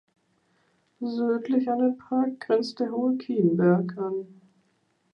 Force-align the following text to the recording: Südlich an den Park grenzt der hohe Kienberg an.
Südlich 0.99 1.69
an 1.69 1.77
den 1.77 1.97
Park 1.99 2.39
grenzt 2.39 2.79
der 2.79 2.89
hohe 2.91 3.17
Kienberg 3.17 3.95
an. 3.99 4.25